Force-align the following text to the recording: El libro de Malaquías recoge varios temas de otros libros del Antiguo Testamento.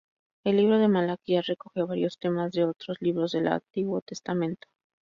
El 0.43 0.57
libro 0.57 0.79
de 0.79 0.87
Malaquías 0.87 1.45
recoge 1.45 1.83
varios 1.83 2.17
temas 2.17 2.53
de 2.53 2.65
otros 2.65 2.97
libros 3.01 3.33
del 3.33 3.45
Antiguo 3.45 4.01
Testamento. 4.01 4.67